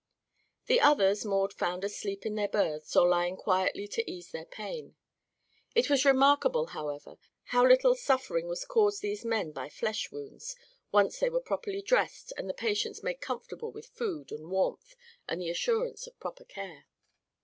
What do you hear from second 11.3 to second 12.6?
properly dressed and the